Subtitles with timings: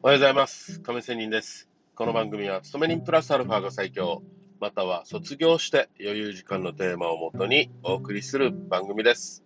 [0.00, 0.78] おはようございます。
[0.78, 1.68] 亀仙人です。
[1.96, 4.22] この番組は、勤め人プラスアルファが最強、
[4.60, 9.42] または卒業して余裕時間のテーマをもとにお送りする番組です。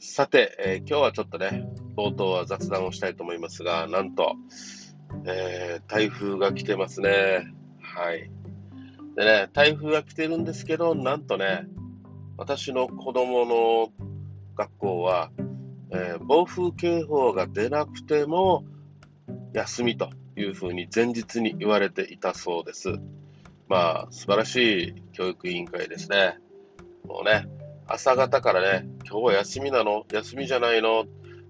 [0.00, 4.34] さて、えー今日はちょっとね、冒頭は雑談をしたいと思いますが、なんと、
[5.24, 7.46] えー台風が来てますね。
[7.80, 8.28] はい。
[9.14, 11.68] でね、台風が来てるんですけど、なんとね、
[12.36, 13.92] 私の子供の
[14.56, 15.30] 学校は、
[15.92, 18.64] えー暴風警報が出なくても
[19.52, 22.98] 休みというふうに前日に言われていたそうです。
[23.68, 26.38] まあ、素晴らしい教育委員会ですね。
[27.06, 27.46] もうね、
[27.86, 30.04] 朝方からね、今日は休みなの？
[30.12, 31.06] 休みじゃないの？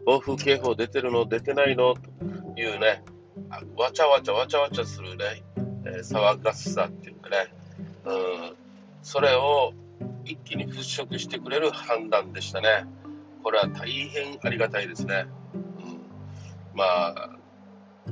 [0.07, 1.27] 暴風警報出てるの？
[1.27, 1.95] 出てないの？
[1.95, 3.03] というね、
[3.51, 5.43] あわちゃわちゃわちゃわちゃするね、
[5.85, 7.37] えー騒がしさっていうかね、
[8.05, 8.57] うん、
[9.03, 9.73] それを
[10.25, 12.87] 一気に払拭してくれる判断でしたね。
[13.43, 15.27] これは大変ありがたいですね。
[15.55, 16.01] うん、
[16.75, 17.31] まあ、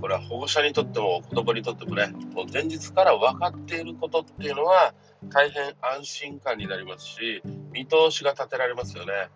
[0.01, 4.95] これは保護者にとっても子供にとってもね、もう前日から分かっていることっていうのは
[5.31, 9.13] 大変安心感になりますし、見通しが立てられますよね。
[9.13, 9.31] はい。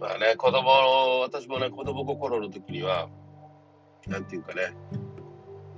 [0.00, 3.08] まあね、子供、私もね、子供心の時には、
[4.06, 4.74] なんていうかね、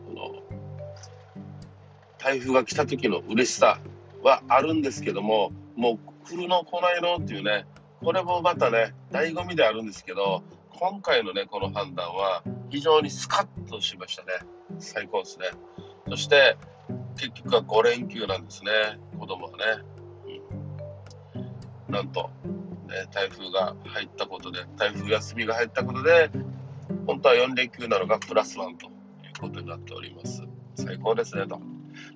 [0.07, 0.42] この、
[2.19, 3.81] 台風が来た時の嬉しさ
[4.23, 7.67] はあるんですけども、もう来るの来ないのっていうね、
[8.03, 10.42] これもまたね、醍醐味であるんですけど、
[10.79, 14.28] 今回のね、この判断は非常にスカッとしましたね。
[14.78, 15.47] 最高ですね。
[16.08, 16.56] そして、
[17.16, 18.70] 結局は5連休なんですね、
[19.19, 19.64] 子供はね。
[21.86, 26.30] うん、なんと、ね、台風が入ったことで、台風休みが入ったことで、
[27.06, 28.92] 本当は4連休なのがプラスワンという
[29.41, 30.42] ことになっております。
[30.74, 31.61] 最高ですね、と。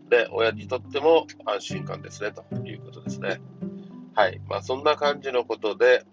[0.08, 3.40] で、親にとっても安心感ですね、ということですね。
[4.14, 4.40] はい。
[4.46, 6.04] まあ、そんな感じのことで、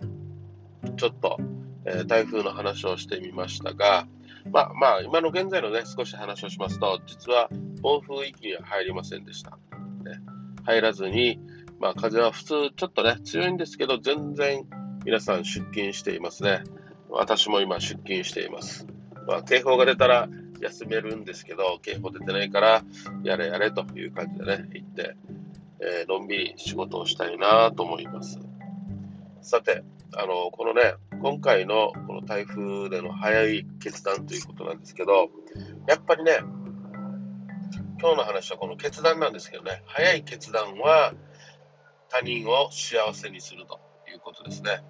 [0.97, 1.37] ちょっと、
[1.85, 4.07] え台風の話をしてみましたが、
[4.51, 7.49] まあまあ、今の現在のね、少し話をしますと、実は
[7.81, 9.51] 暴風域には入りませんでした。
[9.51, 10.19] ね、
[10.63, 11.39] 入らずに、
[11.79, 14.65] まあ、風は普通、ちょっとね、強いんですけど、全然
[15.05, 16.63] 皆さん出勤していますね。
[17.09, 18.85] 私も今出勤しています。
[19.27, 20.27] まあ、警報が出たら
[20.61, 22.83] 休めるんですけど、警報出てないから、
[23.23, 25.15] やれやれという感じでね、行って、
[25.81, 28.39] えーのんびり仕事をしたいなと思います。
[29.41, 29.83] さて、
[30.15, 35.29] あの、このね、今回のこの台風での早い決断ということなんですけど、
[35.87, 36.37] やっぱりね、
[37.99, 41.13] 今日の話はこの決断なんですけどね、早い決断は
[42.07, 44.81] 他人を幸せにするということですね。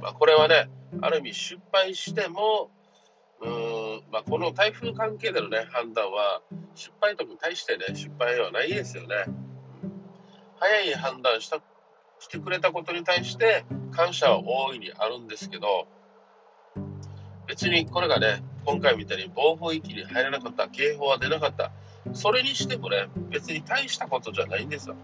[0.00, 0.70] まあ、これはね、
[1.02, 2.70] ある意味失敗しても、
[3.40, 6.40] うーんまあ、この台風関係でのね、判断は、
[6.76, 9.24] 失敗とに対してね、失敗はないですよね。
[10.60, 11.60] 早い判断した
[12.20, 15.86] してくれたことに対して感謝は大いにあるんですけど、
[17.46, 21.70] 別にこれがね、今回みたいに暴風域に入らなかった、警報は出なかった、
[22.12, 24.96] それにしてもね、別に大したことじゃないんですよ。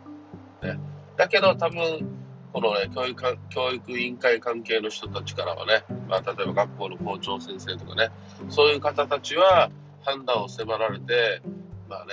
[0.63, 0.79] ね、
[1.17, 2.19] だけど多分、
[2.53, 8.11] このね教育、教育委員会関係の人たちからはね、まあ、例えば学校の校長先生とかね、
[8.49, 9.71] そういう方たちは
[10.03, 11.43] 判断を迫られて、
[11.89, 12.13] まあね、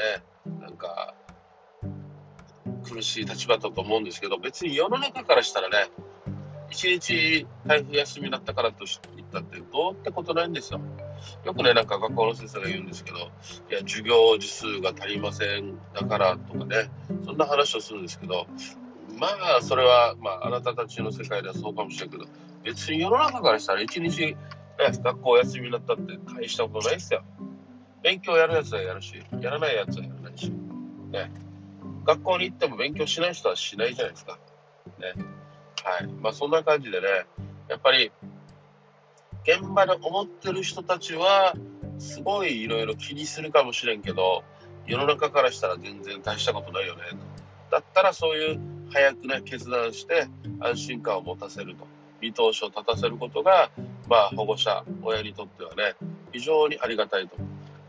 [0.62, 1.16] なんか、
[2.84, 5.90] 苦しい立場だと思うんですけど、別に世の中からしたらね、
[6.70, 8.86] 一日台風休みだったからと
[9.16, 10.82] 言ったって、どうってことないんですよ。
[11.46, 13.22] よくね、なんか学校の先生が言うんですけど、い
[13.72, 16.90] や、授業時数が足りませんだからとかね、
[17.26, 18.48] そんな話をするんですけど、
[19.20, 22.32] まあ、それは、まあ、あなたたちの世界ではそうかもしれないけど、
[22.64, 24.36] 別に世の中からしたら一日、ね、
[24.78, 27.24] 学校休みになったって大したことないですよ。
[28.04, 30.52] 勉強やるやつはやるし、やらないやつはやらないし。
[31.12, 31.32] ね。
[32.06, 34.40] 学校に行っても勉強しない人はしないじゃないですか。
[35.00, 35.14] ね。
[35.88, 36.08] はい。
[36.22, 37.08] まあそんな感じでね、
[37.70, 38.12] やっぱり、
[39.44, 41.54] 現場で思ってる人たちは、
[41.98, 44.44] すごいいろいろ気にするかもしれんけど、
[44.86, 47.04] 世の中からしたら全然大したことないよね。
[47.72, 48.60] だったらそういう
[48.92, 50.28] 早くね、決断して
[50.60, 51.88] 安心感を持たせると。
[52.20, 53.70] 見通しを立たせることが、
[54.10, 55.96] まあ保護者、親にとってはね、
[56.34, 57.38] 非常にありがたいと。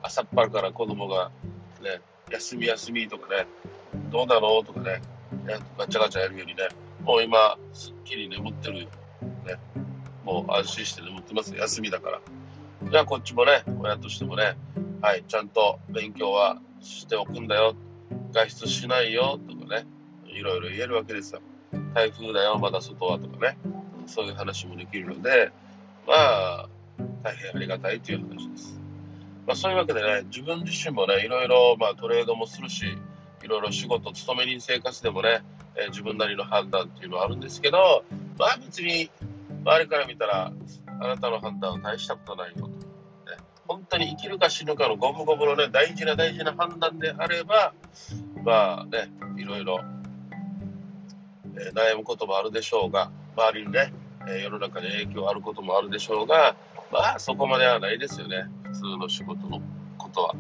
[0.03, 1.33] 朝っぱらから子供が
[1.83, 3.49] ね、休み休みとかね、
[4.11, 5.03] どうなのとかね、
[5.45, 6.69] ねガチャガチャやるよりね、
[7.09, 8.89] もう今、すっきり眠ってるよ。
[9.47, 9.57] ね、
[10.27, 11.57] もう安心して眠ってます。
[11.57, 12.21] 休みだから。
[12.91, 14.59] じゃあこっちもね、親としてもね、
[15.01, 17.75] はい、ちゃんと勉強はしておくんだよ。
[18.33, 19.87] 外出しないよ、とかね、
[20.27, 21.41] いろいろ言えるわけですよ。
[21.95, 23.57] 台風だよ、まだ外はとかね、
[24.05, 25.51] そういう話もできるので、
[26.07, 26.69] まあ、
[27.23, 28.79] 大変ありがたいという話です。
[29.47, 32.85] まあ、そういうわけでね、自分自身もね、いろいろ、まあ、トレードもするし、
[33.43, 35.41] いろいろ仕事、勤め人生活でもね、
[35.79, 38.05] えー自分なりの判断っていうのはあるんですけど、
[38.39, 39.11] まあ別に、
[39.65, 40.53] 周りから見たら、
[41.01, 42.69] あなたの判断は大したことないよと。
[42.69, 42.75] ね、
[43.67, 47.73] 本当に生きるか死ぬかのゴムゴムのね、大事な大事な判断であれば、
[48.45, 49.81] まあね、いろいろ、
[51.57, 53.93] えー、悩むこともあるでしょうが、周りにね、
[54.29, 56.57] え、世の中に影響あることもあるでしょうが、
[56.91, 59.61] まあそこまではないですよね、普通の仕事の
[59.97, 60.35] ことは。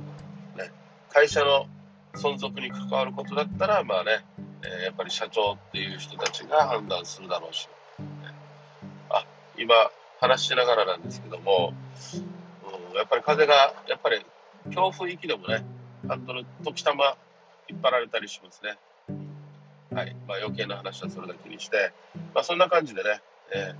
[0.56, 0.72] ね、
[1.10, 1.66] 会社の
[2.14, 4.24] 存続に関わることだったら、まあね、
[4.64, 7.68] え、やっぱり社長っていう人たちが判断するだろうし、
[9.10, 9.24] あ、
[9.56, 9.74] 今
[10.20, 11.72] 話しながらなんですけども、
[12.90, 13.54] うん、やっぱり風が、
[13.88, 14.24] やっぱり
[14.70, 15.64] 強風域でもね、
[16.08, 17.16] ハンドル、時たま
[17.68, 18.78] 引っ張られたりしますね。
[19.94, 20.16] はい。
[20.26, 21.92] まあ余計な話はそれだけにして、
[22.34, 23.20] まあそんな感じでね、
[23.54, 23.74] え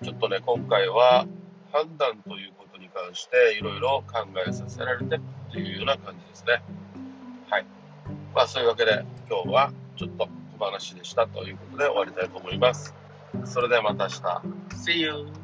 [0.00, 1.26] ー、ちょっとね、今回は
[1.72, 5.20] 判断ということに関していろいろ考えさせられてっ
[5.52, 6.62] ていうような感じですね。
[7.50, 7.66] はい。
[8.34, 10.28] まあそういうわけで今日はちょっと
[10.58, 12.94] 小話でしたということで終わりたいと思います。
[13.44, 14.90] それではまた明日。
[14.90, 15.41] See you!